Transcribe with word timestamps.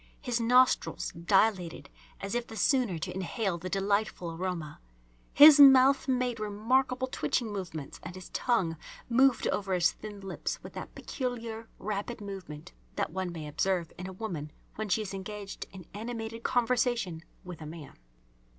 His 0.19 0.39
nostrils 0.41 1.11
dilated 1.11 1.87
as 2.21 2.33
if 2.33 2.47
the 2.47 2.55
sooner 2.57 2.97
to 2.97 3.13
inhale 3.13 3.59
the 3.59 3.69
delightful 3.69 4.31
aroma. 4.31 4.79
His 5.31 5.59
mouth 5.59 6.07
made 6.07 6.39
remarkable 6.39 7.05
twitching 7.07 7.53
movements 7.53 7.99
and 8.01 8.15
his 8.15 8.29
tongue 8.29 8.77
moved 9.09 9.47
over 9.49 9.73
his 9.75 9.91
thin 9.91 10.21
lips 10.21 10.57
with 10.63 10.73
that 10.73 10.95
peculiar 10.95 11.69
rapid 11.77 12.19
movement 12.19 12.73
that 12.95 13.11
one 13.11 13.31
may 13.31 13.47
observe 13.47 13.93
in 13.95 14.07
a 14.07 14.11
woman 14.13 14.51
when 14.73 14.89
she 14.89 15.03
is 15.03 15.13
engaged 15.13 15.67
in 15.71 15.85
animated 15.93 16.41
conversation 16.41 17.23
with 17.43 17.61
a 17.61 17.67
man. 17.67 17.93